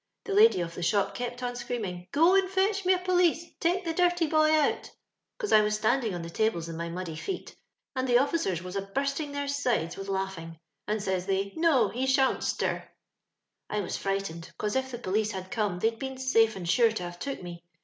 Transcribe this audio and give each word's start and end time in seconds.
The 0.23 0.33
lady 0.33 0.61
of 0.61 0.73
the 0.73 0.81
shop 0.81 1.13
kept 1.13 1.43
on 1.43 1.55
screaming 1.55 1.97
—*• 2.09 2.11
Go 2.11 2.33
and 2.33 2.49
fetch 2.49 2.85
me 2.87 2.93
a 2.93 2.97
police— 2.97 3.45
take 3.59 3.85
the 3.85 3.93
dirty 3.93 4.25
boy 4.25 4.49
out,' 4.51 4.89
cos 5.37 5.51
I 5.51 5.61
was 5.61 5.77
Btandmg 5.79 6.15
on 6.15 6.23
the 6.23 6.29
tables 6.31 6.67
in 6.67 6.75
my 6.75 6.89
muddy 6.89 7.15
feet, 7.15 7.55
and 7.95 8.07
the 8.09 8.17
officers 8.17 8.63
was 8.63 8.75
a 8.75 8.81
bursting 8.81 9.31
their 9.31 9.47
sides 9.47 9.97
with 9.97 10.09
laughing; 10.09 10.57
and 10.87 11.03
says 11.03 11.27
they, 11.27 11.45
*■ 11.51 11.53
No, 11.55 11.89
he 11.89 12.07
sham't 12.07 12.41
stir.* 12.43 12.89
I 13.69 13.81
was 13.81 13.95
fHghtened, 13.99 14.49
cos 14.57 14.75
if 14.75 14.89
the 14.89 14.97
police 14.97 15.33
had 15.33 15.51
come 15.51 15.77
they'd 15.77 15.99
been 15.99 16.17
safe 16.17 16.55
and 16.55 16.67
sure 16.67 16.91
to 16.93 17.03
have 17.03 17.19
took 17.19 17.43
me. 17.43 17.63